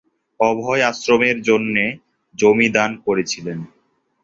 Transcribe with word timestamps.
অভয় 0.39 0.81
আশ্রমের 0.81 1.37
জন্যে 1.41 1.85
জমি 2.35 2.67
দান 2.69 2.91
করেছিলেন। 3.05 3.59